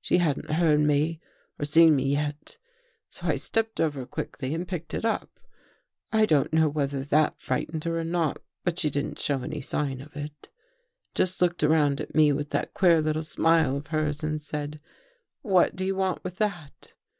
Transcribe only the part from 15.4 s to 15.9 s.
"'What do